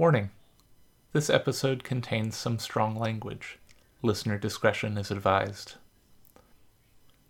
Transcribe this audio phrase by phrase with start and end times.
[0.00, 0.30] Warning
[1.12, 3.58] this episode contains some strong language.
[4.00, 5.74] Listener discretion is advised.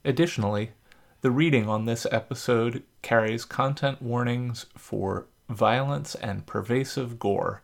[0.05, 0.71] Additionally,
[1.21, 7.61] the reading on this episode carries content warnings for violence and pervasive gore.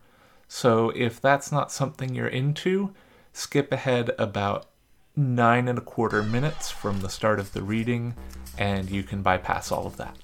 [0.49, 2.93] So if that's not something you're into,
[3.31, 4.65] skip ahead about
[5.15, 8.13] nine and a quarter minutes from the start of the reading,
[8.57, 10.17] and you can bypass all of that.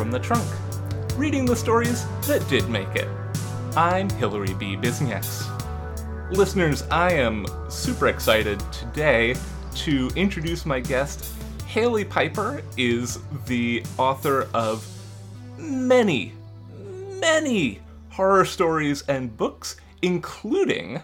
[0.00, 0.48] From the Trunk,
[1.18, 3.06] reading the stories that did make it.
[3.76, 4.74] I'm Hillary B.
[4.74, 5.44] Bisnieks.
[6.34, 9.36] Listeners, I am super excited today
[9.74, 11.34] to introduce my guest.
[11.66, 14.88] Hailey Piper is the author of
[15.58, 16.32] many,
[17.20, 21.02] many horror stories and books, including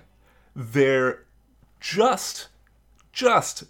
[0.54, 1.24] their
[1.80, 2.48] just,
[3.12, 3.64] just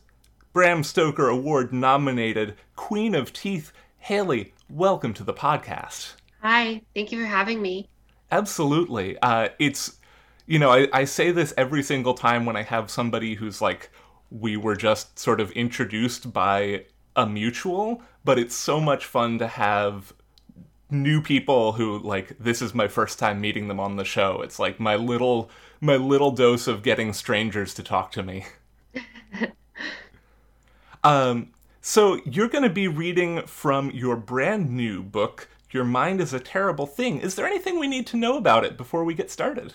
[0.52, 4.52] Bram Stoker Award nominated Queen of Teeth, Hailey.
[4.68, 6.14] Welcome to the podcast.
[6.42, 7.88] Hi, thank you for having me.
[8.32, 9.16] Absolutely.
[9.18, 9.98] Uh, it's,
[10.46, 13.90] you know, I, I say this every single time when I have somebody who's like,
[14.30, 19.46] we were just sort of introduced by a mutual, but it's so much fun to
[19.46, 20.12] have
[20.90, 24.42] new people who like this is my first time meeting them on the show.
[24.42, 25.48] It's like my little
[25.80, 28.46] my little dose of getting strangers to talk to me.
[31.04, 31.52] Um,
[31.86, 36.40] so you're going to be reading from your brand new book, Your Mind is a
[36.40, 37.20] Terrible Thing.
[37.20, 39.72] Is there anything we need to know about it before we get started?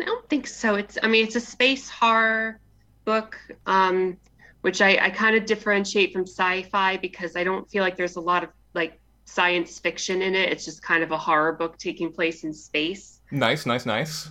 [0.00, 0.76] I don't think so.
[0.76, 2.60] It's, I mean, it's a space horror
[3.04, 4.16] book, um,
[4.60, 8.20] which I, I kind of differentiate from sci-fi because I don't feel like there's a
[8.20, 10.52] lot of like science fiction in it.
[10.52, 13.20] It's just kind of a horror book taking place in space.
[13.32, 14.30] Nice, nice, nice.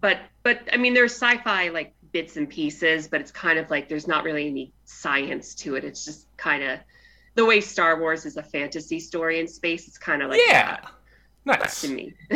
[0.00, 3.88] But, but I mean, there's sci-fi like bits and pieces, but it's kind of like
[3.88, 5.84] there's not really any science to it.
[5.84, 6.78] It's just kind of
[7.34, 9.88] the way Star Wars is a fantasy story in space.
[9.88, 10.80] It's kind of like yeah,
[11.44, 12.14] that, nice to me,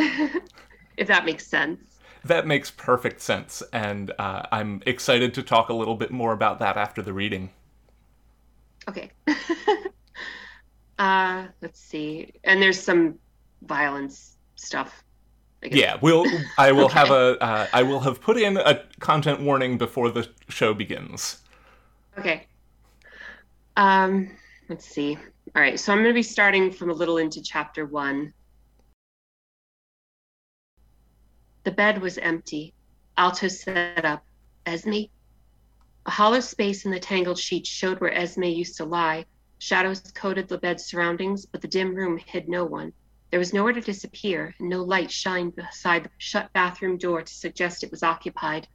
[0.97, 1.99] if that makes sense.
[2.25, 6.59] That makes perfect sense, and uh, I'm excited to talk a little bit more about
[6.59, 7.51] that after the reading.
[8.89, 9.11] Okay.
[10.99, 13.19] uh, let's see, and there's some
[13.61, 15.03] violence stuff
[15.63, 16.25] yeah, we'll.
[16.57, 16.93] I will okay.
[16.93, 17.41] have a.
[17.41, 21.41] Uh, I will have put in a content warning before the show begins.
[22.17, 22.47] Okay.
[23.75, 24.29] Um.
[24.69, 25.17] Let's see.
[25.55, 25.79] All right.
[25.79, 28.33] So I'm going to be starting from a little into chapter one.
[31.63, 32.73] The bed was empty.
[33.17, 34.23] Alto sat up.
[34.65, 35.09] Esme.
[36.05, 39.25] A hollow space in the tangled sheets showed where Esme used to lie.
[39.59, 42.93] Shadows coated the bed's surroundings, but the dim room hid no one.
[43.29, 47.33] There was nowhere to disappear, and no light shined beside the shut bathroom door to
[47.33, 48.67] suggest it was occupied.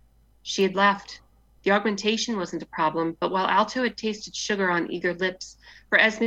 [0.43, 1.23] She had left.
[1.63, 5.57] The augmentation wasn't a problem, but while Alto had tasted sugar on eager lips,
[5.89, 6.27] for Esme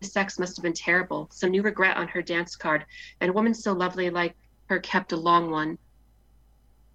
[0.00, 2.86] the sex must have been terrible, some new regret on her dance card,
[3.20, 4.36] and a woman so lovely like
[4.66, 5.78] her kept a long one.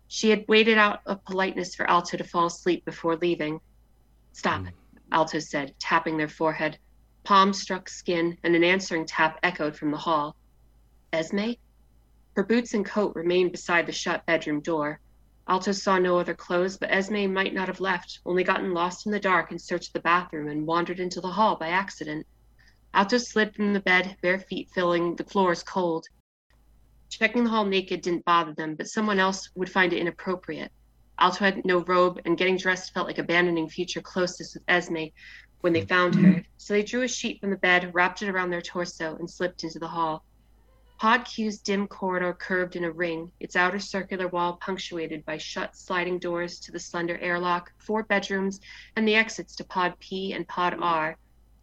[0.07, 3.59] She had waited out of politeness for Alto to fall asleep before leaving.
[4.31, 4.71] Stop, mm.
[5.11, 6.77] Alto said, tapping their forehead.
[7.25, 10.37] Palm struck skin, and an answering tap echoed from the hall.
[11.13, 11.51] Esme?
[12.35, 14.99] Her boots and coat remained beside the shut bedroom door.
[15.47, 19.11] Alto saw no other clothes, but Esme might not have left, only gotten lost in
[19.11, 22.25] the dark in search of the bathroom and wandered into the hall by accident.
[22.95, 26.07] Alto slid from the bed, bare feet filling the floors cold.
[27.09, 30.71] Checking the hall naked didn't bother them, but someone else would find it inappropriate.
[31.19, 35.05] Alto had no robe, and getting dressed felt like abandoning future closeness with Esme
[35.61, 36.43] when they found her.
[36.57, 39.63] So they drew a sheet from the bed, wrapped it around their torso, and slipped
[39.63, 40.25] into the hall.
[41.03, 45.75] Pod Q's dim corridor curved in a ring, its outer circular wall punctuated by shut
[45.75, 48.61] sliding doors to the slender airlock, four bedrooms,
[48.95, 51.17] and the exits to Pod P and Pod R.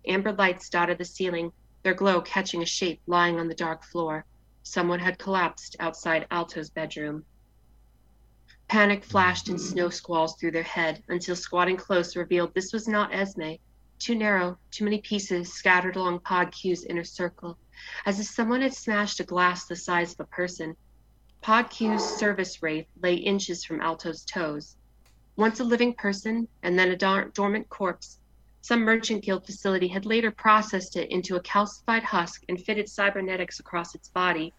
[0.06, 1.52] Amber lights dotted the ceiling,
[1.82, 4.26] their glow catching a shape lying on the dark floor.
[4.62, 7.24] Someone had collapsed outside Alto's bedroom.
[8.68, 13.14] Panic flashed in snow squalls through their head until squatting close revealed this was not
[13.14, 13.54] Esme.
[14.00, 17.58] Too narrow, too many pieces scattered along Pod Q's inner circle
[18.06, 20.74] as if someone had smashed a glass the size of a person.
[21.42, 24.76] Pod Q's service wraith lay inches from Alto's toes.
[25.36, 28.18] Once a living person and then a dor- dormant corpse,
[28.62, 33.60] some merchant guild facility had later processed it into a calcified husk and fitted cybernetics
[33.60, 34.54] across its body.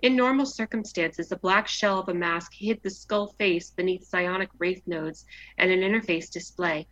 [0.00, 4.50] In normal circumstances, a black shell of a mask hid the skull face beneath psionic
[4.58, 5.26] wraith nodes
[5.58, 6.86] and an interface display.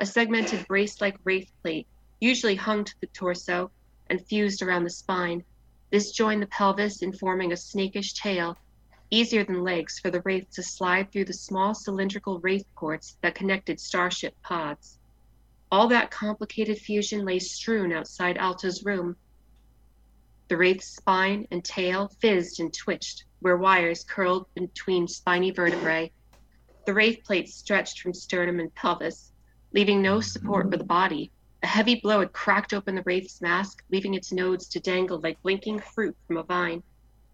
[0.00, 1.88] A segmented brace like wraith plate,
[2.20, 3.72] usually hung to the torso
[4.08, 5.42] and fused around the spine.
[5.90, 8.56] This joined the pelvis in forming a snakish tail,
[9.10, 13.34] easier than legs for the wraith to slide through the small cylindrical wraith ports that
[13.34, 15.00] connected starship pods.
[15.72, 19.16] All that complicated fusion lay strewn outside Alto's room.
[20.46, 26.12] The wraith's spine and tail fizzed and twitched where wires curled between spiny vertebrae.
[26.86, 29.32] The wraith plate stretched from sternum and pelvis,
[29.72, 31.30] leaving no support for the body.
[31.62, 35.42] A heavy blow had cracked open the wraith's mask, leaving its nodes to dangle like
[35.42, 36.82] blinking fruit from a vine.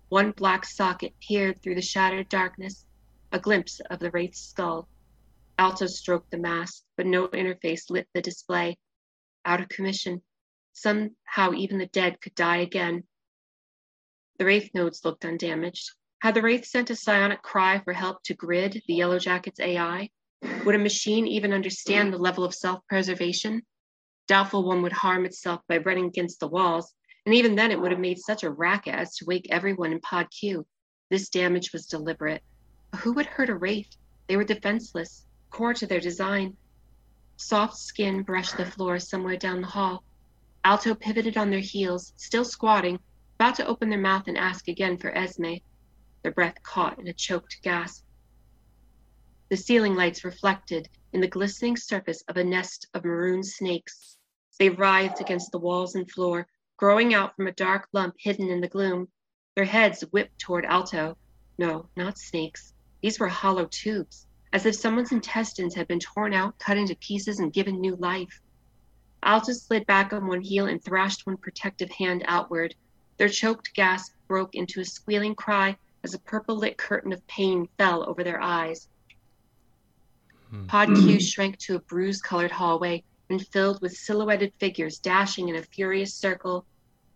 [0.08, 2.86] One black socket peered through the shattered darkness,
[3.32, 4.88] a glimpse of the wraith's skull.
[5.58, 8.76] Alto stroked the mask, but no interface lit the display.
[9.44, 10.22] Out of commission.
[10.72, 13.04] Somehow even the dead could die again.
[14.38, 15.92] The Wraith nodes looked undamaged.
[16.20, 20.10] Had the Wraith sent a psionic cry for help to Grid, the Yellow Jacket's AI?
[20.64, 23.62] Would a machine even understand the level of self preservation?
[24.26, 26.94] Doubtful one would harm itself by running against the walls,
[27.26, 30.00] and even then it would have made such a racket as to wake everyone in
[30.00, 30.66] Pod Q.
[31.10, 32.42] This damage was deliberate.
[32.90, 33.96] But who would hurt a Wraith?
[34.26, 36.56] They were defenseless, core to their design.
[37.36, 40.04] Soft skin brushed the floor somewhere down the hall.
[40.64, 42.98] Alto pivoted on their heels, still squatting,
[43.38, 45.54] about to open their mouth and ask again for Esme.
[46.22, 48.04] Their breath caught in a choked gasp.
[49.54, 54.16] The ceiling lights reflected in the glistening surface of a nest of maroon snakes.
[54.58, 58.60] They writhed against the walls and floor, growing out from a dark lump hidden in
[58.60, 59.06] the gloom.
[59.54, 61.16] Their heads whipped toward Alto.
[61.56, 62.74] No, not snakes.
[63.00, 67.38] These were hollow tubes, as if someone's intestines had been torn out, cut into pieces,
[67.38, 68.42] and given new life.
[69.22, 72.74] Alto slid back on one heel and thrashed one protective hand outward.
[73.18, 77.68] Their choked gasp broke into a squealing cry as a purple lit curtain of pain
[77.78, 78.88] fell over their eyes.
[80.54, 80.66] Hmm.
[80.66, 85.56] Pod Q shrank to a bruise colored hallway and filled with silhouetted figures dashing in
[85.56, 86.64] a furious circle.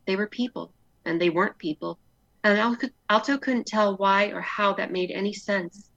[0.07, 0.73] They were people,
[1.05, 2.01] and they weren't people,
[2.43, 2.59] and
[3.09, 5.91] Alto couldn't tell why or how that made any sense.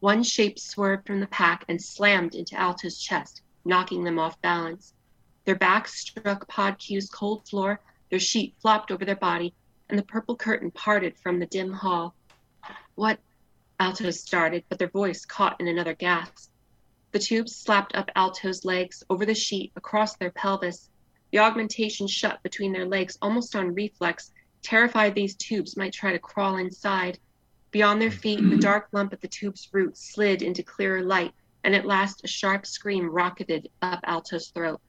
[0.00, 4.92] One shape swerved from the pack and slammed into Alto's chest, knocking them off balance.
[5.44, 7.80] Their backs struck Pod Q's cold floor,
[8.10, 9.54] their sheet flopped over their body,
[9.88, 12.14] and the purple curtain parted from the dim hall.
[12.96, 13.18] What?
[13.80, 16.50] Alto started, but their voice caught in another gasp.
[17.12, 20.88] The tubes slapped up Alto's legs, over the sheet, across their pelvis.
[21.30, 24.32] The augmentation shut between their legs almost on reflex,
[24.62, 27.18] terrified these tubes might try to crawl inside.
[27.70, 31.32] Beyond their feet, the dark lump at the tube's root slid into clearer light,
[31.64, 34.80] and at last a sharp scream rocketed up Alto's throat.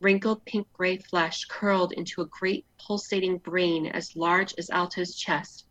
[0.00, 5.64] Wrinkled pink gray flesh curled into a great pulsating brain as large as Alto's chest.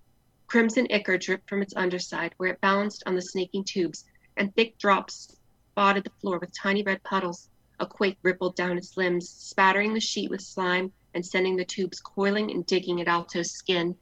[0.47, 4.05] Crimson ichor dripped from its underside where it balanced on the snaking tubes,
[4.37, 5.35] and thick drops
[5.71, 7.49] spotted the floor with tiny red puddles.
[7.81, 11.99] A quake rippled down its limbs, spattering the sheet with slime and sending the tubes
[11.99, 13.97] coiling and digging at Alto's skin.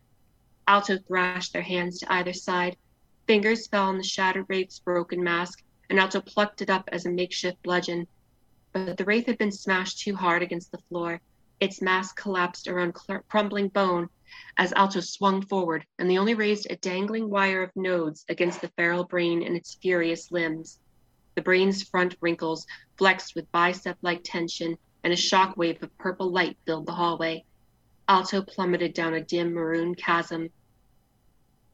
[0.67, 2.77] Alto thrashed their hands to either side.
[3.25, 7.09] Fingers fell on the shattered wraith's broken mask, and Alto plucked it up as a
[7.09, 8.07] makeshift bludgeon.
[8.71, 11.21] But the wraith had been smashed too hard against the floor.
[11.59, 12.93] Its mass collapsed around
[13.29, 14.09] crumbling bone
[14.57, 18.67] as Alto swung forward, and they only raised a dangling wire of nodes against the
[18.69, 20.79] feral brain and its furious limbs.
[21.35, 26.29] The brain's front wrinkles flexed with bicep like tension, and a shock wave of purple
[26.29, 27.45] light filled the hallway.
[28.07, 30.49] Alto plummeted down a dim maroon chasm.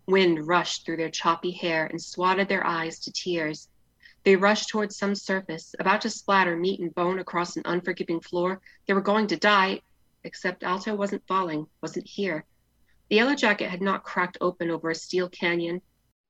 [0.08, 3.68] Wind rushed through their choppy hair and swatted their eyes to tears.
[4.24, 8.62] They rushed towards some surface, about to splatter meat and bone across an unforgiving floor.
[8.86, 9.82] They were going to die,
[10.24, 12.46] except Alto wasn't falling, wasn't here.
[13.10, 15.82] The yellow jacket had not cracked open over a steel canyon.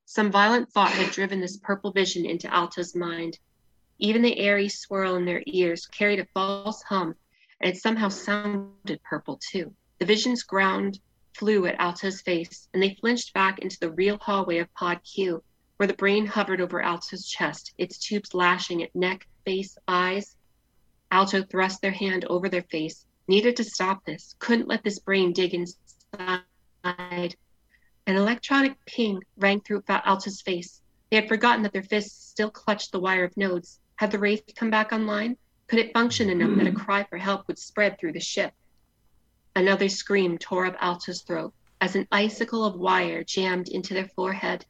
[0.06, 3.38] Some violent thought had driven this purple vision into Alto's mind.
[4.00, 7.16] Even the airy swirl in their ears carried a false hum,
[7.60, 9.76] and it somehow sounded purple too.
[10.00, 11.00] The vision's ground
[11.34, 15.44] flew at Alto's face, and they flinched back into the real hallway of Pod Q,
[15.82, 20.36] where the brain hovered over Alto's chest, its tubes lashing at neck, face, eyes.
[21.10, 25.34] Alto thrust their hand over their face, needed to stop this, couldn't let this brain
[25.34, 26.44] dig inside.
[26.84, 30.84] An electronic ping rang through Alto's face.
[31.10, 33.80] They had forgotten that their fists still clutched the wire of nodes.
[33.96, 35.36] Had the Wraith come back online?
[35.66, 36.58] Could it function enough hmm.
[36.60, 38.54] that a cry for help would spread through the ship?
[39.56, 44.64] Another scream tore up Alto's throat as an icicle of wire jammed into their forehead.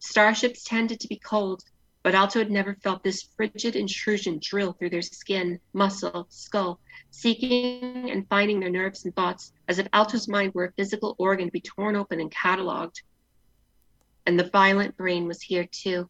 [0.00, 1.64] Starships tended to be cold.
[2.04, 8.10] But Alto had never felt this frigid intrusion drill through their skin, muscle, skull, seeking
[8.10, 11.52] and finding their nerves and thoughts as if Alto's mind were a physical organ to
[11.52, 13.02] be torn open and cataloged.
[14.26, 16.08] And the violent brain was here too.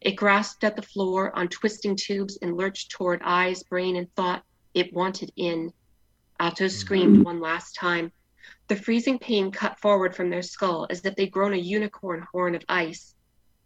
[0.00, 4.42] It grasped at the floor on twisting tubes and lurched toward eyes, brain, and thought.
[4.74, 5.72] It wanted in.
[6.40, 6.76] Alto mm-hmm.
[6.76, 8.12] screamed one last time.
[8.66, 12.54] The freezing pain cut forward from their skull as if they'd grown a unicorn horn
[12.54, 13.14] of ice.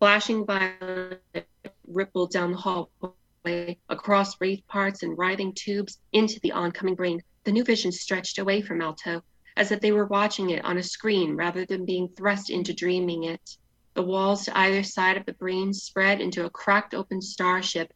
[0.02, 1.22] Flashing violet
[1.86, 7.22] rippled down the hallway, across wraith parts and writhing tubes, into the oncoming brain.
[7.44, 9.22] The new vision stretched away from Alto,
[9.56, 13.22] as if they were watching it on a screen rather than being thrust into dreaming
[13.22, 13.56] it.
[13.94, 17.92] The walls to either side of the brain spread into a cracked open starship,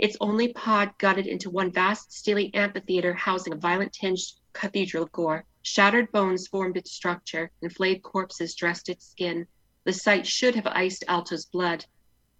[0.00, 4.18] its only pod gutted into one vast steely amphitheater housing a violent tinged
[4.54, 5.44] cathedral of gore.
[5.62, 9.46] Shattered bones formed its structure, and flayed corpses dressed its skin.
[9.84, 11.84] The sight should have iced Alto's blood.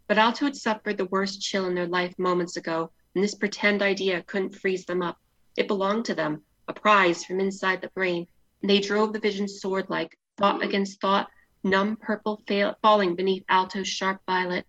[0.06, 3.82] But Alto had suffered the worst chill in their life moments ago, and this pretend
[3.82, 5.18] idea couldn't freeze them up.
[5.56, 8.26] It belonged to them, a prize from inside the brain,
[8.62, 11.28] and they drove the vision sword like, thought against thought,
[11.62, 14.66] numb purple fail- falling beneath Alto's sharp violet.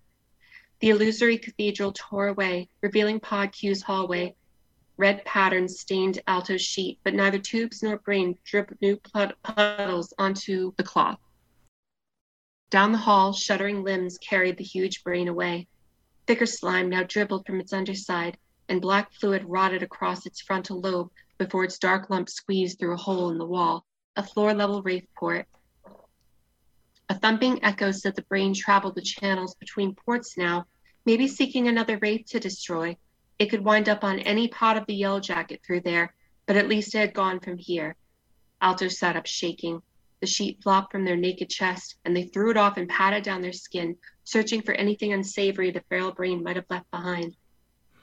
[0.79, 4.35] The illusory cathedral tore away, revealing Pod Q's hallway.
[4.97, 10.83] Red patterns stained Alto's sheet, but neither tubes nor brain dripped new puddles onto the
[10.83, 11.19] cloth.
[12.69, 15.67] Down the hall, shuddering limbs carried the huge brain away.
[16.25, 21.11] Thicker slime now dribbled from its underside, and black fluid rotted across its frontal lobe
[21.37, 25.07] before its dark lump squeezed through a hole in the wall, a floor level wraith
[25.15, 25.47] port.
[27.07, 30.65] A thumping echo said the brain traveled the channels between ports now,
[31.05, 32.97] maybe seeking another wraith to destroy.
[33.37, 36.15] It could wind up on any pot of the yellow jacket through there,
[36.47, 37.95] but at least it had gone from here.
[38.59, 39.83] Alto sat up shaking.
[40.25, 43.43] The sheet flopped from their naked chest, and they threw it off and patted down
[43.43, 47.37] their skin, searching for anything unsavory the feral brain might have left behind.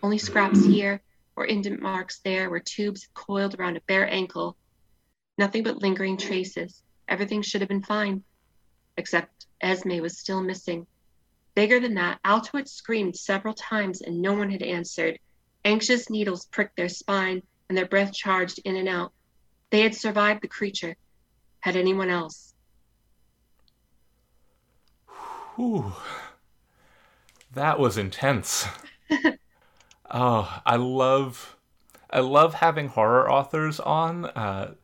[0.05, 1.03] Only scraps here,
[1.35, 4.57] or indent marks there, where tubes coiled around a bare ankle.
[5.37, 6.85] Nothing but lingering traces.
[7.09, 8.23] Everything should have been fine
[8.97, 10.87] except Esme was still missing.
[11.57, 15.19] Bigger than that, Alto had screamed several times and no one had answered.
[15.65, 19.13] Anxious needles pricked their spine and their breath charged in and out.
[19.71, 20.97] They had survived the creature.
[21.63, 22.55] Had anyone else?
[25.57, 25.93] Whew.
[27.55, 28.67] That was intense.
[30.11, 31.57] oh, I love
[32.11, 34.27] I love having horror authors on.
[34.27, 34.75] Uh,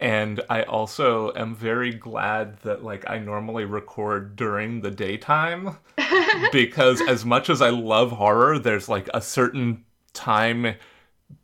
[0.00, 5.78] and I also am very glad that like I normally record during the daytime
[6.52, 10.74] because as much as I love horror, there's like a certain time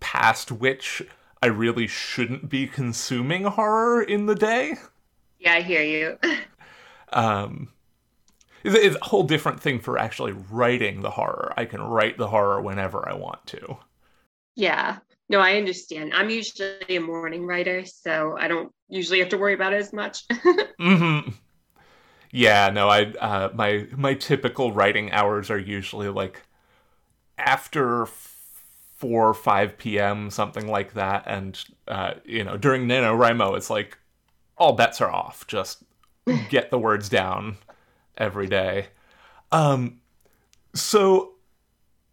[0.00, 1.02] past which
[1.42, 4.76] I really shouldn't be consuming horror in the day.
[5.38, 6.18] Yeah, I hear you.
[7.12, 7.70] um
[8.62, 11.52] it's, it's a whole different thing for actually writing the horror.
[11.56, 13.78] I can write the horror whenever I want to.
[14.54, 14.98] Yeah.
[15.28, 16.12] No, I understand.
[16.14, 19.92] I'm usually a morning writer, so I don't usually have to worry about it as
[19.92, 20.26] much.
[20.28, 21.30] mm-hmm.
[22.32, 26.42] Yeah, no, I uh, my my typical writing hours are usually like
[27.38, 28.06] after
[29.00, 30.30] four or five p.m.
[30.30, 33.98] something like that, and uh, you know during NaNoWriMo, it's like
[34.58, 35.46] all bets are off.
[35.46, 35.82] Just
[36.50, 37.56] get the words down
[38.18, 38.88] every day.
[39.50, 40.00] Um,
[40.74, 41.32] so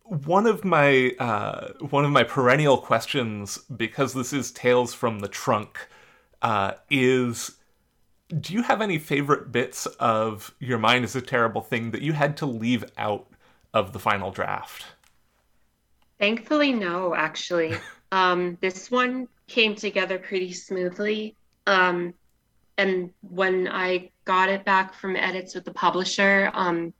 [0.03, 5.27] one of my uh, one of my perennial questions, because this is Tales from the
[5.27, 5.89] Trunk,
[6.41, 7.57] uh, is
[8.39, 12.13] do you have any favorite bits of Your Mind is a Terrible Thing that you
[12.13, 13.27] had to leave out
[13.73, 14.85] of the final draft?
[16.19, 17.75] Thankfully, no, actually.
[18.11, 21.35] um, this one came together pretty smoothly.
[21.65, 22.13] Um,
[22.77, 26.93] and when I got it back from edits with the publisher, um,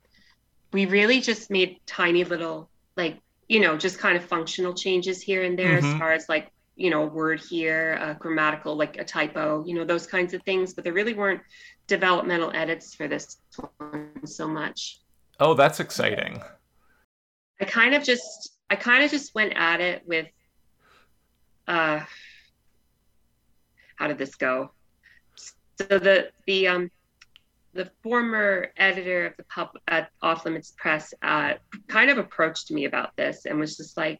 [0.72, 5.42] we really just made tiny little like you know just kind of functional changes here
[5.42, 5.92] and there mm-hmm.
[5.92, 9.74] as far as like you know a word here a grammatical like a typo you
[9.74, 11.40] know those kinds of things but there really weren't
[11.86, 13.38] developmental edits for this
[13.78, 15.00] one so much
[15.40, 16.40] oh that's exciting
[17.60, 20.26] i kind of just i kind of just went at it with
[21.66, 22.00] uh
[23.96, 24.70] how did this go
[25.34, 26.90] so the the um
[27.78, 31.54] the former editor of the pub at Off Limits Press uh,
[31.86, 34.18] kind of approached me about this and was just like,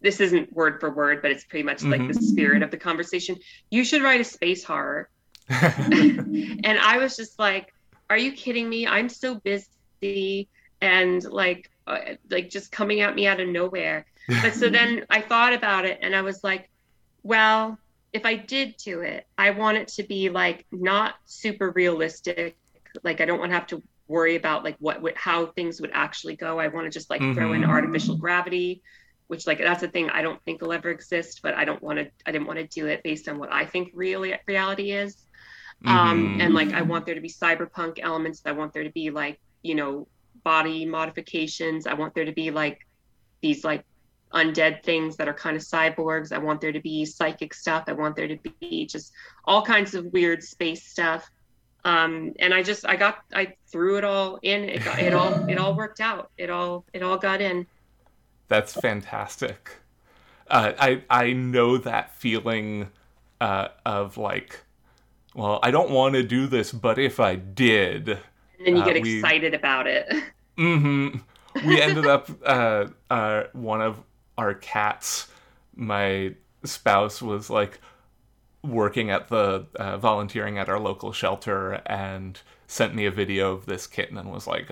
[0.00, 1.92] "This isn't word for word, but it's pretty much mm-hmm.
[1.92, 2.24] like the mm-hmm.
[2.24, 3.36] spirit of the conversation.
[3.70, 5.08] You should write a space horror."
[5.48, 7.72] and I was just like,
[8.10, 8.86] "Are you kidding me?
[8.86, 10.48] I'm so busy
[10.82, 11.98] and like, uh,
[12.30, 14.06] like just coming at me out of nowhere."
[14.42, 16.70] But so then I thought about it and I was like,
[17.22, 17.78] "Well."
[18.12, 22.56] if I did do it, I want it to be like not super realistic.
[23.02, 25.90] Like I don't want to have to worry about like what, what how things would
[25.94, 26.58] actually go.
[26.58, 27.32] I want to just like mm-hmm.
[27.32, 27.70] throw in mm-hmm.
[27.70, 28.82] artificial gravity,
[29.28, 31.98] which like that's a thing I don't think will ever exist, but I don't want
[31.98, 35.16] to I didn't want to do it based on what I think really reality is.
[35.84, 35.88] Mm-hmm.
[35.88, 38.42] Um, and like I want there to be cyberpunk elements.
[38.44, 40.06] I want there to be like, you know,
[40.44, 41.86] body modifications.
[41.86, 42.86] I want there to be like
[43.40, 43.84] these like
[44.32, 46.32] undead things that are kind of cyborgs.
[46.32, 47.84] I want there to be psychic stuff.
[47.86, 49.12] I want there to be just
[49.44, 51.30] all kinds of weird space stuff.
[51.84, 54.68] Um, and I just I got I threw it all in.
[54.68, 56.30] It got, it all it all worked out.
[56.38, 57.66] It all it all got in.
[58.48, 59.70] That's fantastic.
[60.48, 62.88] Uh, I I know that feeling
[63.40, 64.60] uh, of like,
[65.34, 68.18] well, I don't want to do this, but if I did,
[68.66, 70.12] and then you uh, get we, excited about it.
[70.58, 71.66] Mm-hmm.
[71.66, 74.02] We ended up uh, uh, one of
[74.36, 75.28] our cats,
[75.74, 77.80] my spouse was like
[78.62, 83.66] working at the uh, volunteering at our local shelter and sent me a video of
[83.66, 84.70] this kitten and was like,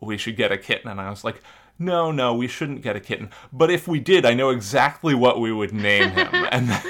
[0.00, 1.42] "We should get a kitten." And I was like,
[1.78, 3.30] "No, no, we shouldn't get a kitten.
[3.52, 6.82] But if we did, I know exactly what we would name him." and then,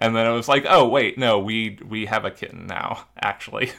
[0.00, 3.72] and then I was like, "Oh, wait, no, we we have a kitten now, actually."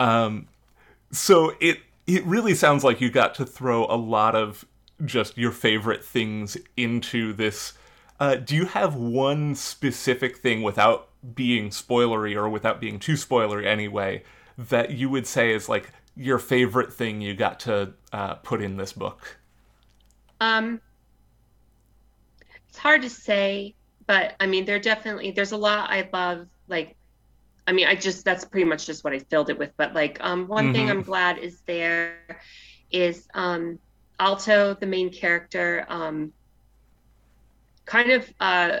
[0.00, 0.48] Um,
[1.10, 4.64] so it it really sounds like you got to throw a lot of
[5.04, 7.74] just your favorite things into this.
[8.18, 13.66] Uh, do you have one specific thing without being spoilery or without being too spoilery
[13.66, 14.22] anyway
[14.58, 18.76] that you would say is like your favorite thing you got to uh, put in
[18.76, 19.38] this book?
[20.40, 20.80] Um,
[22.68, 23.74] it's hard to say,
[24.06, 26.96] but I mean, there definitely there's a lot I love like
[27.66, 29.72] I mean, I just that's pretty much just what I filled it with.
[29.76, 30.74] But like, um, one mm-hmm.
[30.74, 32.16] thing I'm glad is there
[32.90, 33.78] is um,
[34.18, 36.32] Alto, the main character, um,
[37.84, 38.80] kind of uh,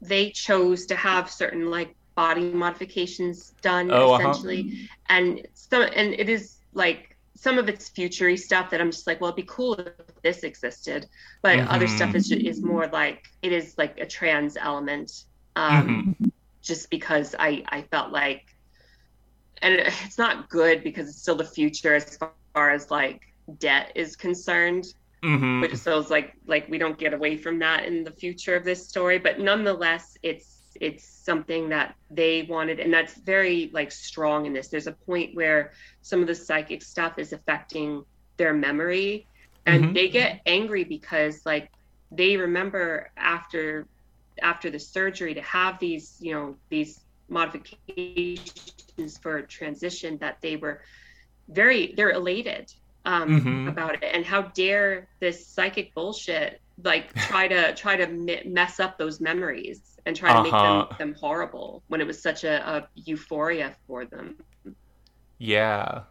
[0.00, 4.30] they chose to have certain like body modifications done oh, uh-huh.
[4.30, 4.86] essentially, uh-huh.
[5.10, 9.20] and some and it is like some of it's futury stuff that I'm just like,
[9.20, 11.06] well, it'd be cool if this existed,
[11.42, 11.70] but mm-hmm.
[11.70, 15.26] other stuff is is more like it is like a trans element.
[15.54, 16.29] Um, mm-hmm
[16.70, 18.54] just because I, I felt like,
[19.60, 22.16] and it's not good because it's still the future as
[22.54, 23.22] far as like
[23.58, 24.86] debt is concerned.
[25.24, 25.60] Mm-hmm.
[25.60, 28.88] Which feels like like we don't get away from that in the future of this
[28.88, 34.54] story, but nonetheless, it's it's something that they wanted, and that's very like strong in
[34.54, 34.68] this.
[34.68, 38.02] There's a point where some of the psychic stuff is affecting
[38.38, 39.26] their memory,
[39.66, 39.92] and mm-hmm.
[39.92, 41.70] they get angry because like
[42.10, 43.86] they remember after
[44.42, 50.82] after the surgery to have these, you know, these modifications for transition that they were
[51.48, 52.72] very, they're elated
[53.04, 53.68] um, mm-hmm.
[53.68, 54.04] about it.
[54.12, 59.98] And how dare this psychic bullshit like try to try to mess up those memories
[60.06, 60.42] and try to uh-huh.
[60.42, 60.96] make them, uh-huh.
[60.98, 64.36] them horrible when it was such a, a euphoria for them.
[65.38, 66.02] Yeah,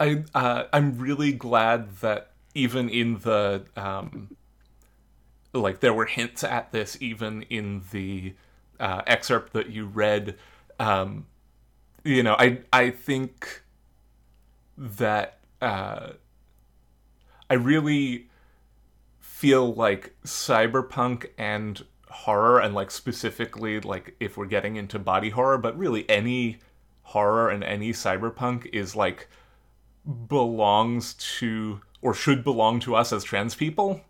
[0.00, 4.36] I uh, I'm really glad that even in the um,
[5.60, 8.34] like there were hints at this even in the
[8.80, 10.36] uh, excerpt that you read.
[10.78, 11.26] Um,
[12.04, 13.62] you know, I I think
[14.76, 16.10] that uh,
[17.50, 18.28] I really
[19.18, 25.58] feel like cyberpunk and horror, and like specifically like if we're getting into body horror,
[25.58, 26.58] but really any
[27.02, 29.28] horror and any cyberpunk is like
[30.28, 34.00] belongs to or should belong to us as trans people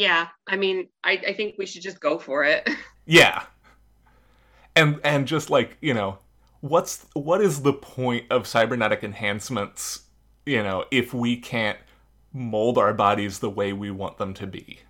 [0.00, 2.66] yeah, I mean, I, I think we should just go for it.
[3.04, 3.42] yeah.
[4.74, 6.16] And and just like, you know,
[6.62, 10.04] what's what is the point of cybernetic enhancements,
[10.46, 11.78] you know, if we can't
[12.32, 14.80] mold our bodies the way we want them to be?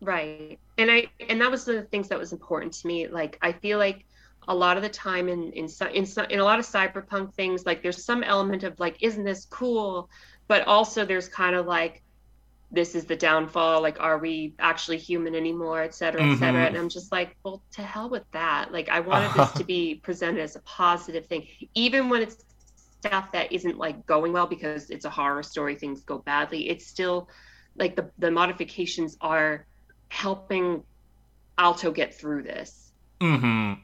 [0.00, 0.58] Right.
[0.78, 3.06] And I and that was one of the things that was important to me.
[3.06, 4.04] Like I feel like
[4.48, 7.84] a lot of the time in in in, in a lot of cyberpunk things like
[7.84, 10.10] there's some element of like isn't this cool
[10.48, 12.02] but also there's kind of like
[12.74, 16.64] this is the downfall like are we actually human anymore et cetera et cetera.
[16.64, 16.74] Mm-hmm.
[16.74, 18.72] and i'm just like well to hell with that.
[18.72, 22.44] Like i wanted this to be presented as a positive thing even when it's
[23.04, 26.70] stuff that isn't like going well because it's a horror story things go badly.
[26.70, 27.28] It's still
[27.76, 29.66] like the the modifications are
[30.08, 30.82] helping
[31.58, 32.92] alto get through this.
[33.20, 33.80] Mm-hmm.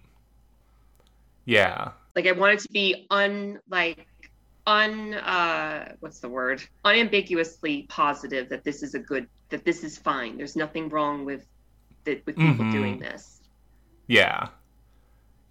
[1.44, 1.92] Yeah.
[2.16, 4.06] Like i wanted to be unlike
[4.70, 6.62] un uh what's the word?
[6.84, 10.36] Unambiguously positive that this is a good that this is fine.
[10.36, 11.46] There's nothing wrong with
[12.04, 12.72] that with people mm-hmm.
[12.72, 13.40] doing this.
[14.06, 14.48] Yeah.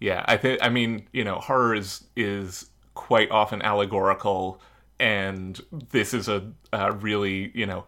[0.00, 0.24] Yeah.
[0.26, 4.60] I think i mean you know horror is is quite often allegorical
[4.98, 7.84] and this is a, a really you know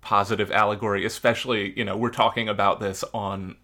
[0.00, 3.56] positive allegory especially you know we're talking about this on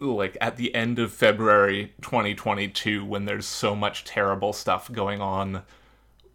[0.00, 5.62] like at the end of February 2022 when there's so much terrible stuff going on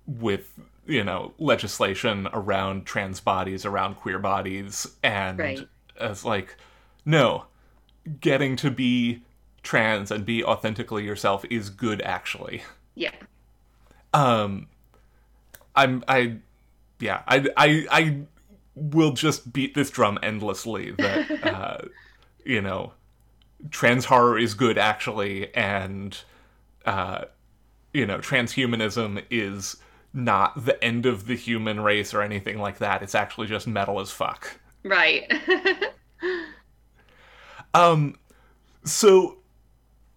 [0.08, 5.68] with you know legislation around trans bodies around queer bodies and Right.
[6.00, 6.58] as like
[7.06, 7.46] no
[8.20, 9.22] getting to be
[9.64, 12.64] trans and be authentically yourself is good actually
[12.96, 13.12] Yeah.
[14.14, 14.68] um
[15.76, 16.36] i'm i
[17.00, 18.18] yeah i i i
[18.76, 21.78] will just beat this drum endlessly that uh
[22.46, 22.92] you know
[23.72, 26.18] trans horror is good actually and
[26.86, 27.24] uh
[27.94, 29.78] you know transhumanism is
[30.14, 34.00] not the end of the human race or anything like that it's actually just metal
[34.00, 35.32] as fuck Right.
[37.74, 38.16] Um,
[38.84, 39.38] so,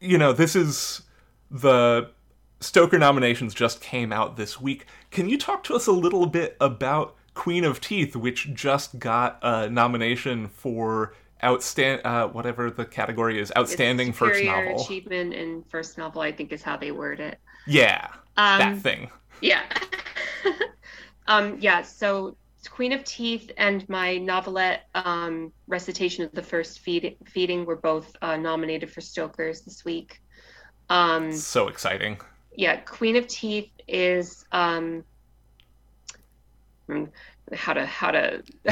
[0.01, 1.03] you know, this is
[1.51, 2.11] the
[2.61, 4.87] Stoker nominations just came out this week.
[5.11, 9.39] Can you talk to us a little bit about Queen of Teeth, which just got
[9.43, 14.81] a nomination for outstand uh, whatever the category is, outstanding first novel?
[14.83, 17.39] achievement in first novel, I think is how they word it.
[17.67, 19.11] Yeah, Um, that thing.
[19.41, 19.63] Yeah.
[21.27, 22.37] um, yeah, so
[22.71, 28.15] Queen of Teeth and my novelette um, recitation of the first feed- feeding were both
[28.23, 30.19] uh, nominated for Stokers this week.
[30.89, 32.19] Um, So exciting.
[32.57, 35.05] yeah, Queen of Teeth is um,
[36.91, 37.09] mm,
[37.53, 38.43] how to how to.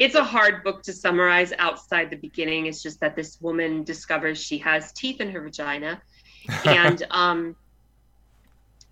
[0.00, 2.66] it's a hard book to summarize outside the beginning.
[2.66, 6.00] It's just that this woman discovers she has teeth in her vagina,
[6.66, 7.56] and um,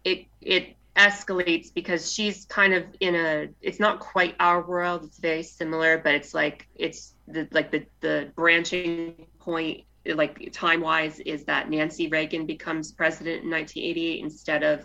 [0.05, 3.49] it it escalates because she's kind of in a.
[3.61, 5.05] It's not quite our world.
[5.05, 10.83] It's very similar, but it's like it's the like the the branching point like time
[10.83, 14.81] wise is that Nancy Reagan becomes president in 1988 instead of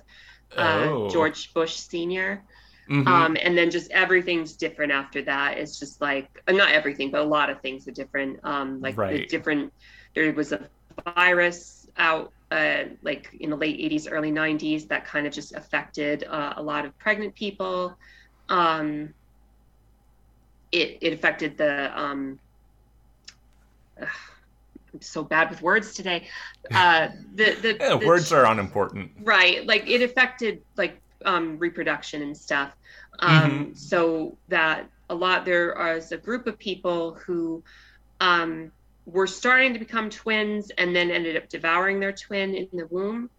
[0.55, 1.09] uh, Oh.
[1.09, 2.43] George Bush senior.
[2.89, 3.05] Mhm.
[3.05, 5.57] Um, and then just everything's different after that.
[5.59, 8.39] It's just like uh, not everything, but a lot of things are different.
[8.43, 9.73] Um, like the different.
[10.15, 10.67] There was a
[11.15, 16.23] virus out uh, like in the late 80s, early 90s that kind of just affected
[16.23, 17.95] uh, a lot of pregnant people.
[18.49, 19.13] Um,
[20.71, 21.91] it it affected the.
[21.99, 22.39] Um,
[24.01, 24.07] ugh,
[24.93, 26.27] I'm so bad with words today.
[26.73, 29.11] Uh, the the, Yeah, the words are unimportant.
[29.21, 32.73] right like it affected like um reproduction and stuff
[33.19, 33.77] um Mhm.
[33.77, 37.63] so that a lot there was a group of people who
[38.21, 38.71] um
[39.11, 43.29] were starting to become twins and then ended up devouring their twin in the womb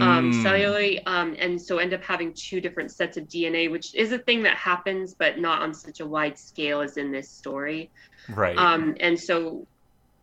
[0.00, 3.94] um Mm, cellularly um and so end up having two different sets of dna which
[3.94, 7.30] is a thing that happens but not on such a wide scale as in this
[7.30, 7.90] story
[8.30, 8.56] right.
[8.58, 9.66] um, and so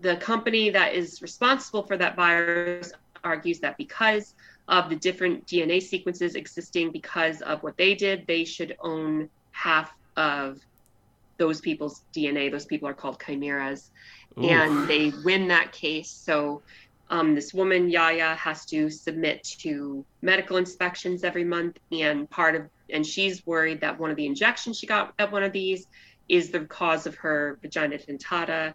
[0.01, 2.91] the company that is responsible for that virus
[3.23, 4.33] argues that because
[4.67, 9.93] of the different DNA sequences existing because of what they did, they should own half
[10.15, 10.59] of
[11.37, 12.51] those people's DNA.
[12.51, 13.91] Those people are called chimeras.
[14.37, 14.45] Ooh.
[14.45, 16.09] And they win that case.
[16.09, 16.61] So
[17.09, 21.77] um, this woman, Yaya, has to submit to medical inspections every month.
[21.91, 25.43] And part of, and she's worried that one of the injections she got at one
[25.43, 25.87] of these
[26.29, 28.73] is the cause of her vagina dentata,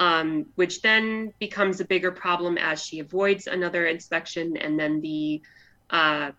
[0.00, 4.56] um, which then becomes a bigger problem as she avoids another inspection.
[4.56, 5.40] And then the
[5.90, 6.32] uh,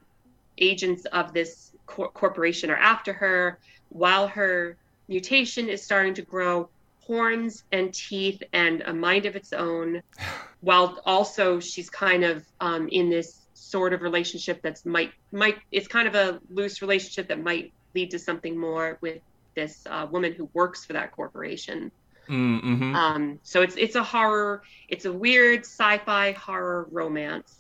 [0.58, 4.76] agents of this cor- corporation are after her while her
[5.08, 6.70] mutation is starting to grow
[7.10, 10.02] horns and teeth and a mind of its own
[10.62, 15.88] while also she's kind of um, in this sort of relationship that's might might it's
[15.88, 19.22] kind of a loose relationship that might lead to something more with
[19.56, 21.92] this uh, woman who works for that corporation
[22.28, 22.96] Mm, mhm.
[22.96, 27.60] um, so it's it's a horror it's a weird sci-fi horror romance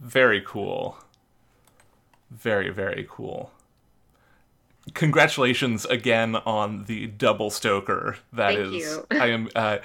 [0.00, 0.96] Very cool.
[2.32, 3.52] Very, very cool.
[4.94, 8.16] Congratulations again on the double Stoker.
[8.32, 9.00] That Thank is.
[9.10, 9.78] I am, uh,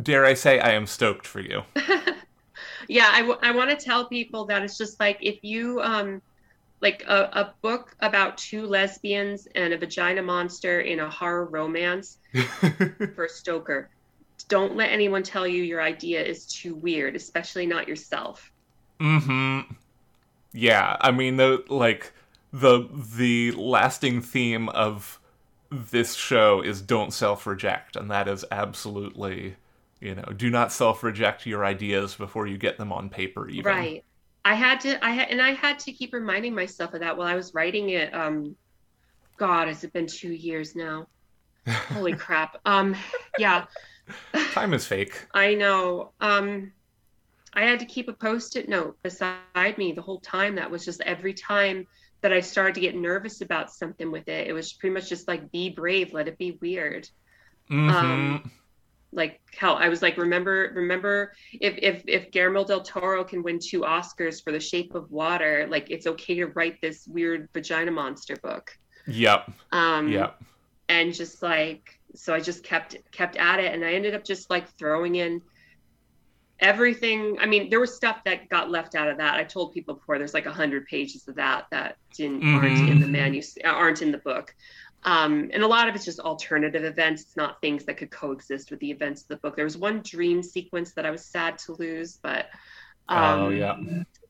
[0.00, 1.62] dare I say, I am stoked for you.
[2.88, 6.22] yeah I, w- I want to tell people that it's just like if you um
[6.80, 12.16] like a, a book about two lesbians and a vagina monster in a horror romance
[13.14, 13.90] for stoker
[14.48, 18.50] don't let anyone tell you your idea is too weird especially not yourself
[19.00, 19.72] Mm-hmm.
[20.52, 22.12] Yeah, I mean, the like
[22.52, 25.20] the the lasting theme of
[25.70, 29.56] this show is don't self reject, and that is absolutely,
[30.00, 33.48] you know, do not self reject your ideas before you get them on paper.
[33.48, 34.04] Even right
[34.42, 37.26] i had to i had and i had to keep reminding myself of that while
[37.26, 38.56] i was writing it um
[39.36, 41.06] god has it been two years now
[41.66, 42.96] holy crap um
[43.38, 43.66] yeah
[44.52, 45.26] time is fake.
[45.34, 46.12] I know.
[46.20, 46.72] Um,
[47.52, 50.54] I had to keep a post-it note beside me the whole time.
[50.54, 51.86] That was just every time
[52.22, 54.46] that I started to get nervous about something with it.
[54.46, 57.08] It was pretty much just like, be brave, let it be weird.
[57.68, 58.50] hmm Um,
[59.12, 63.58] like hell i was like remember remember if if if guillermo del toro can win
[63.58, 67.90] two oscars for the shape of water like it's okay to write this weird vagina
[67.90, 68.70] monster book.
[69.06, 69.50] Yep.
[69.72, 70.40] Um yep.
[70.88, 73.74] and just like so i just kept kept at it.
[73.74, 75.42] And i ended up just like throwing in
[76.60, 79.34] everything i mean there was stuff that got left out of that.
[79.34, 82.56] I told people before there's like 100 pages of that that didn't mm-hmm.
[82.56, 84.54] aren't in the manus aren't in the book.
[85.02, 87.22] Um, and a lot of it's just alternative events.
[87.22, 89.56] It's not things that could coexist with the events of the book.
[89.56, 92.46] There was one dream sequence that i was sad to lose but
[93.08, 93.76] um, oh yeah.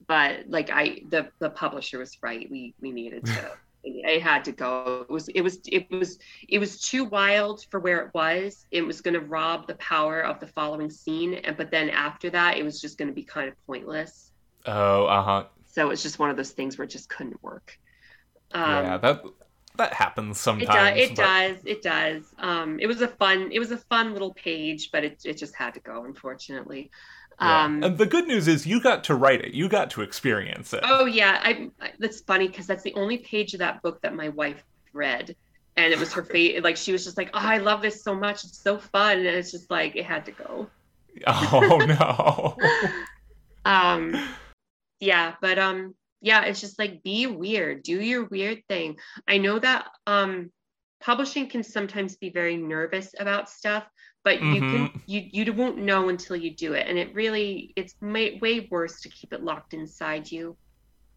[0.07, 2.49] but like i the the publisher was right.
[2.51, 3.53] We we needed to
[3.85, 5.07] it had to go.
[5.09, 8.67] It was it was it was it was too wild for where it was.
[8.71, 12.31] It was going to rob the power of the following scene, and but then after
[12.31, 14.33] that, it was just going to be kind of pointless.
[14.67, 15.45] Oh, uh huh.
[15.67, 17.79] So it's just one of those things where it just couldn't work.
[18.53, 19.23] Um, yeah, that
[19.77, 20.99] that happens sometimes.
[20.99, 21.23] It, do, it but...
[21.23, 21.57] does.
[21.65, 22.23] It does.
[22.39, 23.51] Um, it was a fun.
[23.53, 26.91] It was a fun little page, but it it just had to go, unfortunately.
[27.41, 27.65] Yeah.
[27.65, 29.55] Um, and the good news is you got to write it.
[29.55, 30.81] You got to experience it.
[30.83, 34.15] Oh yeah, I, I that's funny because that's the only page of that book that
[34.15, 35.35] my wife read,
[35.77, 36.63] and it was her favorite.
[36.63, 38.45] Like she was just like, "Oh, I love this so much.
[38.45, 40.69] It's so fun," and it's just like it had to go.
[41.27, 42.57] Oh no.
[43.65, 44.29] um,
[45.01, 48.97] yeah, but um, yeah, it's just like be weird, do your weird thing.
[49.27, 50.53] I know that um,
[51.01, 53.85] publishing can sometimes be very nervous about stuff
[54.25, 54.55] but mm-hmm.
[54.55, 58.39] you can you you won't know until you do it and it really it's may,
[58.39, 60.57] way worse to keep it locked inside you.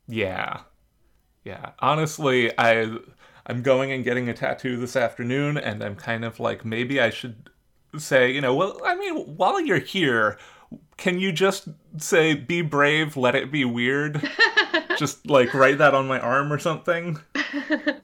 [0.08, 0.62] Yeah.
[1.44, 1.72] Yeah.
[1.80, 2.90] Honestly i
[3.48, 7.10] i'm going and getting a tattoo this afternoon and i'm kind of like maybe i
[7.10, 7.50] should
[7.98, 10.38] say you know well i mean while you're here
[10.96, 14.26] can you just say be brave let it be weird
[14.98, 17.20] just like write that on my arm or something?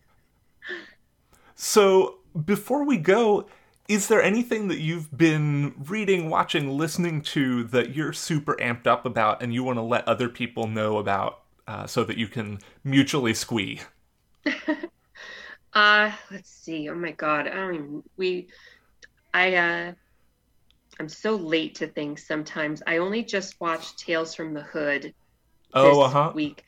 [1.62, 3.50] So before we go
[3.90, 9.04] is there anything that you've been reading, watching, listening to that you're super amped up
[9.04, 12.60] about and you want to let other people know about uh, so that you can
[12.84, 13.82] mutually squee?
[15.74, 16.88] uh, let's see.
[16.88, 18.50] Oh my god, I don't even we
[19.34, 19.94] I uh
[21.00, 22.84] I'm so late to things sometimes.
[22.86, 25.16] I only just watched Tales from the Hood
[25.74, 26.34] oh, uh-huh.
[26.36, 26.64] week.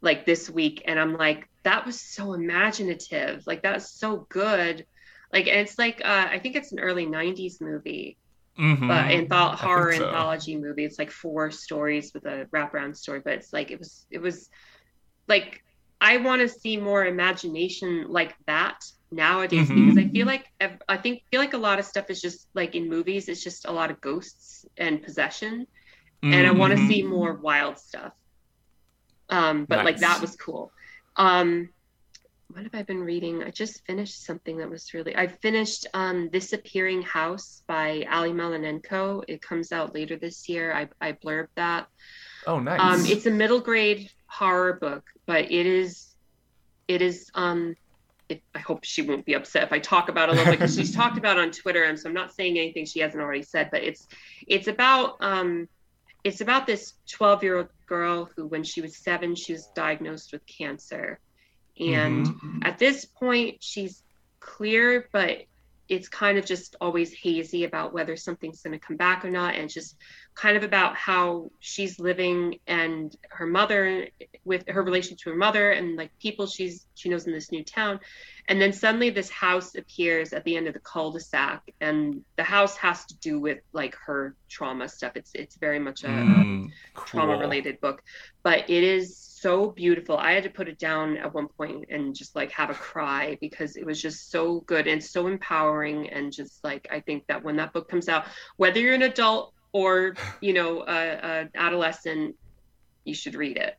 [0.00, 3.46] Like this week and I'm like that was so imaginative.
[3.46, 4.84] Like that's so good
[5.32, 8.16] like it's like uh, I think it's an early '90s movie,
[8.58, 8.88] mm-hmm.
[8.88, 10.06] but antholo- horror so.
[10.06, 10.84] anthology movie.
[10.84, 14.48] It's like four stories with a wraparound story, but it's like it was it was
[15.28, 15.62] like
[16.00, 19.88] I want to see more imagination like that nowadays mm-hmm.
[19.88, 20.50] because I feel like
[20.88, 23.28] I think feel like a lot of stuff is just like in movies.
[23.28, 25.66] It's just a lot of ghosts and possession,
[26.22, 26.32] mm-hmm.
[26.32, 28.12] and I want to see more wild stuff.
[29.28, 29.84] Um, but nice.
[29.84, 30.70] like that was cool.
[31.16, 31.70] Um,
[32.48, 33.42] what have I been reading?
[33.42, 35.16] I just finished something that was really.
[35.16, 39.24] I finished um, This Appearing House by Ally Malinenko.
[39.26, 40.72] It comes out later this year.
[40.72, 41.88] I, I blurbed that.
[42.46, 42.80] Oh, nice.
[42.80, 46.14] Um, it's a middle grade horror book, but it is,
[46.86, 47.30] it is.
[47.34, 47.76] Um,
[48.28, 50.60] it, I hope she won't be upset if I talk about it a little bit
[50.60, 53.42] because she's talked about on Twitter, and so I'm not saying anything she hasn't already
[53.42, 53.70] said.
[53.70, 54.06] But it's,
[54.46, 55.68] it's about, um,
[56.22, 60.32] it's about this 12 year old girl who, when she was seven, she was diagnosed
[60.32, 61.18] with cancer
[61.78, 62.60] and mm-hmm.
[62.62, 64.02] at this point, she's
[64.40, 65.42] clear, but
[65.88, 69.54] it's kind of just always hazy about whether something's going to come back or not.
[69.54, 69.96] And just
[70.36, 74.06] kind of about how she's living and her mother
[74.44, 77.64] with her relation to her mother and like people she's she knows in this new
[77.64, 77.98] town
[78.48, 82.76] and then suddenly this house appears at the end of the cul-de-sac and the house
[82.76, 87.04] has to do with like her trauma stuff it's it's very much a, mm, cool.
[87.06, 88.02] trauma related book
[88.42, 92.16] but it is so beautiful i had to put it down at one point and
[92.16, 96.32] just like have a cry because it was just so good and so empowering and
[96.32, 98.24] just like i think that when that book comes out
[98.56, 102.34] whether you're an adult or you know a, a adolescent
[103.04, 103.78] you should read it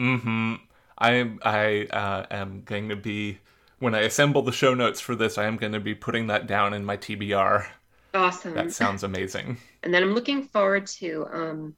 [0.00, 0.54] mm-hmm
[0.98, 3.38] i i uh, am going to be
[3.78, 6.48] when I assemble the show notes for this, I am going to be putting that
[6.48, 7.64] down in my TBR.
[8.12, 8.54] Awesome.
[8.54, 9.58] That sounds amazing.
[9.84, 11.76] And then I'm looking forward to um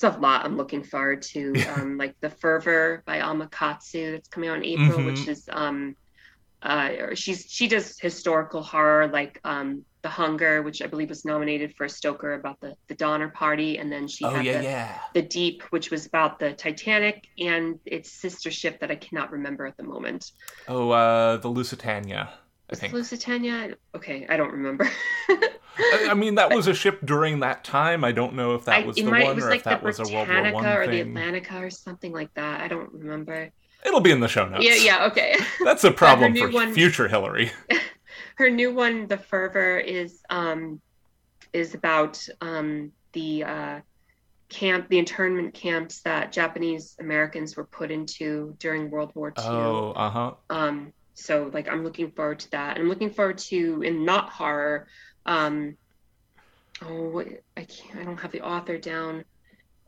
[0.00, 1.52] there's a lot I'm looking forward to.
[1.76, 5.06] Um like The Fervor by Alma Katsu that's coming out in April, mm-hmm.
[5.06, 5.96] which is um
[6.62, 11.74] uh she's she does historical horror like um the Hunger, which I believe was nominated
[11.76, 14.64] for a Stoker about the, the Donner Party, and then she oh, had yeah, the,
[14.64, 14.98] yeah.
[15.14, 19.66] the Deep, which was about the Titanic and its sister ship that I cannot remember
[19.66, 20.32] at the moment.
[20.68, 22.30] Oh, uh, the Lusitania.
[22.70, 22.92] I think.
[22.92, 23.74] Lusitania?
[23.94, 24.88] Okay, I don't remember.
[26.08, 28.04] I mean, that was a ship during that time.
[28.04, 29.98] I don't know if that was I, the might, one or like if that was
[29.98, 31.14] a World War One or thing.
[31.14, 32.60] the Atlantica or something like that.
[32.60, 33.50] I don't remember.
[33.84, 34.64] It'll be in the show notes.
[34.64, 35.36] Yeah, yeah, okay.
[35.64, 36.74] That's a problem for one...
[36.74, 37.50] future Hillary
[38.40, 40.80] her new one, The Fervor, is um,
[41.52, 43.80] is about um, the uh,
[44.48, 49.44] camp, the internment camps that Japanese Americans were put into during World War II.
[49.44, 50.32] Oh, uh huh.
[50.48, 52.78] Um, so like I'm looking forward to that.
[52.78, 54.88] I'm looking forward to in not horror.
[55.26, 55.76] Um,
[56.82, 57.22] oh,
[57.56, 58.00] I can't.
[58.00, 59.24] I don't have the author down.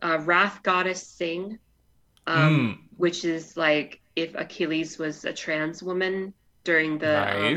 [0.03, 1.59] Uh, Wrath Goddess Sing,
[2.27, 2.97] um, Mm.
[2.97, 7.57] which is like if Achilles was a trans woman during the um,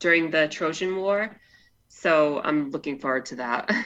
[0.00, 1.38] during the Trojan War.
[1.88, 3.70] So I'm looking forward to that.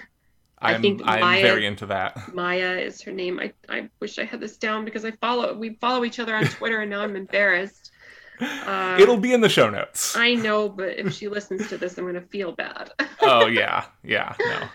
[0.61, 2.35] I I'm think I'm Maya- very into that.
[2.35, 3.39] Maya is her name.
[3.39, 6.45] I, I wish I had this down because I follow we follow each other on
[6.47, 7.93] Twitter and now I'm embarrassed.
[8.41, 10.17] Uh, It'll be in the show notes.
[10.17, 12.91] I know, but if she listens to this, I'm gonna feel bad.
[13.23, 14.35] oh yeah, yeah.
[14.41, 14.69] No,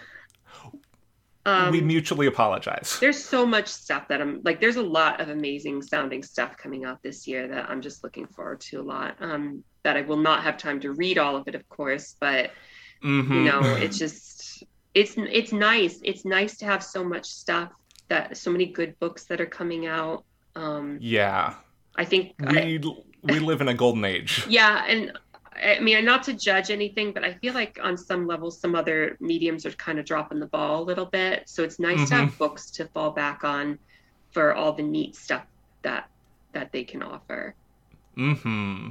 [1.45, 2.97] Um, we mutually apologize.
[3.01, 4.61] there's so much stuff that I'm like.
[4.61, 8.27] There's a lot of amazing sounding stuff coming out this year that I'm just looking
[8.27, 9.15] forward to a lot.
[9.19, 12.51] Um, that I will not have time to read all of it, of course, but
[13.03, 13.29] Mhm.
[13.29, 17.69] you know it's just it's it's nice it's nice to have so much stuff
[18.07, 20.23] that so many good books that are coming out
[20.55, 21.55] um Yeah,
[21.97, 22.79] i think I,
[23.23, 24.45] we live in a golden age.
[24.49, 25.11] yeah and
[25.55, 29.17] i mean not to judge anything but i feel like on some level some other
[29.19, 32.37] mediums are kind of dropping the ball a little bit so it's nice to have
[32.37, 33.77] books to fall back on
[34.31, 35.45] for all the neat stuff
[35.83, 36.09] that
[36.53, 37.53] that they can offer
[38.15, 38.89] hmm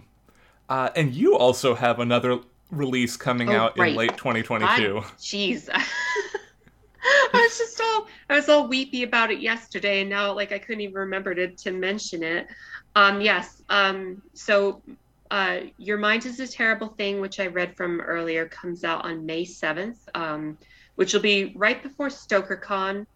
[0.68, 2.38] Uh, and you also have another
[2.70, 3.90] release coming Oh, out right.
[3.90, 4.98] in late 2022.
[4.98, 5.68] I- Jeez.
[5.74, 10.58] I was just all I was all weepy about it yesterday and now like I
[10.58, 12.46] couldn't even remember to, to mention it.
[12.94, 13.62] Um yes.
[13.68, 14.82] Um so
[15.30, 19.24] uh Your Mind is a Terrible Thing, which I read from earlier, comes out on
[19.26, 20.58] May 7th, um,
[20.96, 23.06] which will be right before StokerCon.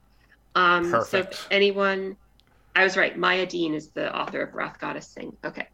[0.54, 2.16] Um so if anyone
[2.74, 5.34] I was right, Maya Deane is the author of Wrath Goddess Sing.
[5.44, 5.66] Okay.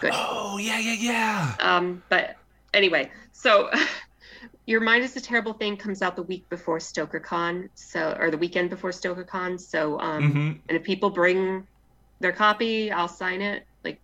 [0.00, 0.12] Good.
[0.14, 1.54] Oh yeah, yeah, yeah.
[1.58, 2.36] Um, but
[2.74, 3.70] anyway, so
[4.66, 8.36] Your Mind is a Terrible Thing comes out the week before StokerCon, so or the
[8.36, 9.58] weekend before StokerCon.
[9.58, 10.38] So um, hmm
[10.68, 11.66] and if people bring
[12.20, 13.66] their copy, I'll sign it.
[13.84, 14.00] Like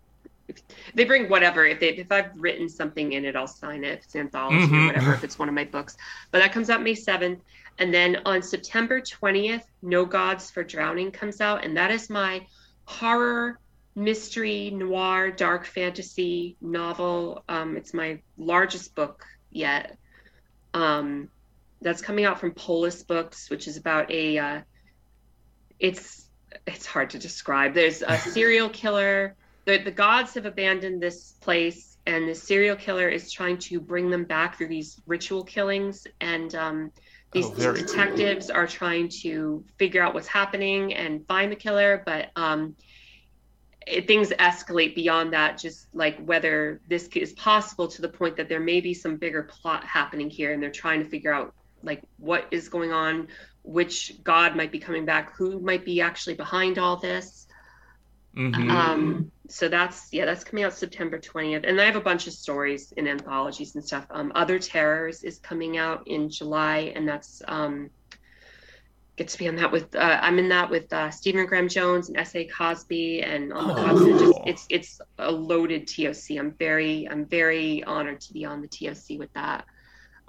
[0.49, 0.57] if
[0.95, 3.99] they bring whatever, if they if I've written something in it, I'll sign it.
[3.99, 4.83] If it's anthology Mhm.
[4.83, 5.97] or whatever, if it's one of my books.
[6.31, 7.41] But that comes out May seventh,
[7.79, 12.47] and then on September twentieth, No Gods for Drowning comes out, and that is my
[12.85, 13.59] horror
[13.97, 19.97] mystery noir dark fantasy novel um, it's my largest book yet
[20.75, 21.29] um,
[21.81, 24.61] that's coming out from polis books which is about a uh,
[25.79, 26.29] it's
[26.67, 29.35] it's hard to describe there's a serial killer
[29.67, 34.11] the, the gods have abandoned this place and the serial killer is trying to bring
[34.11, 36.91] them back through these ritual killings and um,
[37.33, 37.87] these Oh, very cool.
[37.87, 42.77] detectives are trying to figure out what's happening and find the killer but um,
[43.87, 48.49] it, things escalate beyond that just like whether this is possible to the point that
[48.49, 52.03] there may be some bigger plot happening here and they're trying to figure out like
[52.19, 53.29] what is going on
[53.63, 57.47] which god might be coming back who might be actually behind all this.
[58.35, 62.27] Hmm um so that's yeah that's coming out september 20th and i have a bunch
[62.27, 64.07] of stories in anthologies and stuff.
[64.11, 67.91] Um other terrors is coming out in july and that's um
[69.17, 72.09] get to be on that with uh, i'm in that with uh, stephen graham jones
[72.09, 77.09] and sa cosby and on the Oh, just it's it's a loaded toc i'm very
[77.09, 79.65] i'm very honored to be on the toc with that.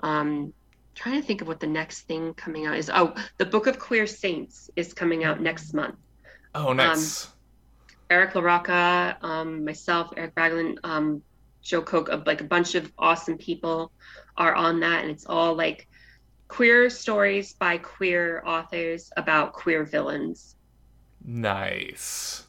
[0.03, 0.53] Um
[0.95, 3.77] trying to think of what the next thing coming out is oh the book of
[3.77, 5.95] queer saints is coming out next month
[6.55, 7.27] Oh, nice.
[8.09, 11.21] Eric LaRocca, um, myself, Eric Raglin, um,
[11.61, 13.91] Joe Koch, like a bunch of awesome people
[14.37, 15.01] are on that.
[15.01, 15.87] And it's all like
[16.47, 20.55] queer stories by queer authors about queer villains.
[21.25, 22.45] Nice.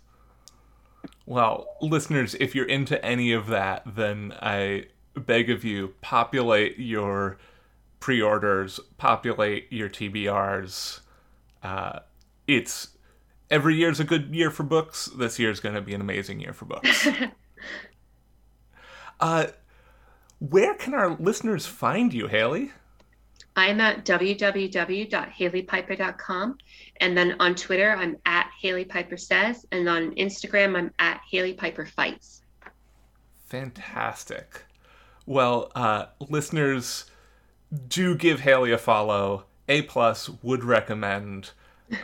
[1.24, 7.38] Well, listeners, if you're into any of that, then I beg of you, populate your
[8.00, 11.00] pre orders, populate your TBRs.
[11.62, 12.00] Uh,
[12.46, 12.88] it's
[13.50, 15.06] every year's a good year for books.
[15.16, 17.08] This year's going to be an amazing year for books.
[19.20, 19.46] uh,
[20.38, 22.72] where can our listeners find you, Hailey?
[23.56, 26.58] I'm at www.haileypiper.com.
[27.00, 29.64] And then on Twitter, I'm at Hailey Piper Says.
[29.72, 32.42] And on Instagram, I'm at Hailey Piper Fights.
[33.46, 34.62] Fantastic.
[35.24, 37.06] Well, uh, listeners,
[37.88, 39.44] do give Hailey a follow.
[39.68, 41.50] A plus would recommend.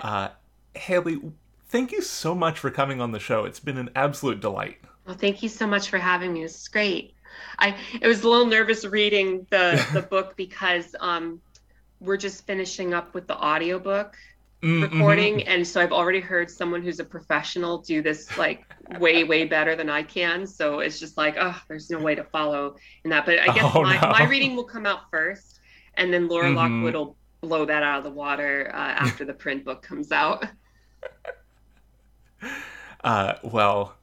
[0.00, 0.30] Uh,
[0.74, 1.20] Hailey,
[1.68, 3.44] thank you so much for coming on the show.
[3.44, 4.78] It's been an absolute delight.
[5.06, 6.42] Well, thank you so much for having me.
[6.42, 7.14] This is great.
[7.58, 11.40] I it was a little nervous reading the the book because um
[12.00, 14.16] we're just finishing up with the audiobook
[14.62, 15.44] Mm, recording mhm.
[15.48, 18.64] and so I've already heard someone who's a professional do this like
[18.98, 20.46] way way better than I can.
[20.46, 23.26] So it's just like, oh, there's no way to follow in that.
[23.26, 24.08] But I guess Oh, my, no.
[24.08, 25.51] my reading will come out first
[25.94, 26.56] and then Laura Mhm.
[26.56, 30.44] Lockwood will blow that out of the water uh, after the print book comes out.
[33.04, 33.96] Uh, well,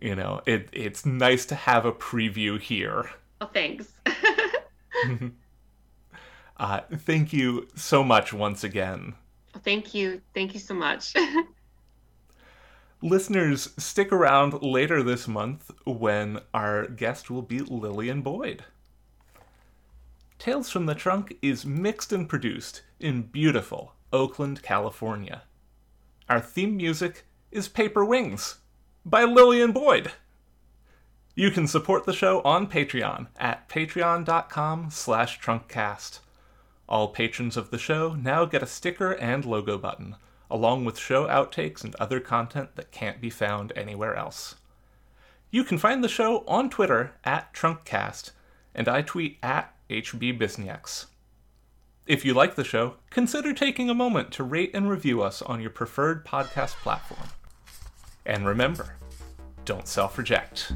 [0.00, 3.10] you know, it, it's nice to have a preview here.
[3.40, 3.92] Oh, thanks.
[6.58, 9.14] uh, thank you so much once again.
[9.64, 10.20] Thank you.
[10.34, 11.14] Thank you so much.
[13.02, 18.64] Listeners, stick around later this month when our guest will be Lillian Boyd.
[20.40, 25.42] Tales from the Trunk is mixed and produced in beautiful Oakland, California.
[26.30, 28.56] Our theme music is Paper Wings
[29.04, 30.12] by Lillian Boyd.
[31.34, 36.20] You can support the show on Patreon at patreon.com slash trunkcast.
[36.88, 40.16] All patrons of the show now get a sticker and logo button,
[40.50, 44.54] along with show outtakes and other content that can't be found anywhere else.
[45.50, 48.30] You can find the show on Twitter at Trunkcast,
[48.74, 50.38] and I tweet at HB
[52.06, 55.60] If you like the show, consider taking a moment to rate and review us on
[55.60, 57.28] your preferred podcast platform.
[58.24, 58.94] And remember,
[59.64, 60.72] don't self reject.